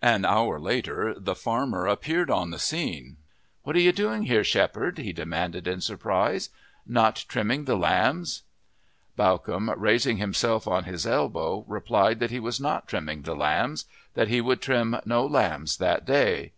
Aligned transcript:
An 0.00 0.24
hour 0.24 0.60
later 0.60 1.12
the 1.18 1.34
fanner 1.34 1.88
appeared 1.88 2.30
on 2.30 2.50
the 2.50 2.58
scene. 2.60 3.16
"What 3.64 3.74
are 3.74 3.80
you 3.80 3.90
doing 3.90 4.22
here, 4.26 4.44
shepherd?" 4.44 4.98
he 4.98 5.12
demanded 5.12 5.66
in 5.66 5.80
surprise. 5.80 6.50
"Not 6.86 7.24
trimming 7.26 7.64
the 7.64 7.74
lambs!" 7.76 8.42
Bawcombe, 9.16 9.74
raising 9.76 10.18
himself 10.18 10.68
on 10.68 10.84
his 10.84 11.04
elbow, 11.04 11.64
replied 11.66 12.20
that 12.20 12.30
he 12.30 12.38
was 12.38 12.60
not 12.60 12.86
trimming 12.86 13.22
the 13.22 13.34
lambs 13.34 13.86
that 14.14 14.28
he 14.28 14.40
would 14.40 14.62
trim 14.62 14.98
no 15.04 15.26
lambs 15.26 15.78
that 15.78 16.04
day. 16.04 16.52